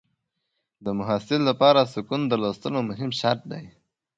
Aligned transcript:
د 0.83 0.87
محصل 0.99 1.41
لپاره 1.49 1.81
سکون 1.93 2.21
د 2.27 2.33
لوستلو 2.41 2.79
مهم 2.89 3.09
شرط 3.19 3.41
دی. 3.51 3.65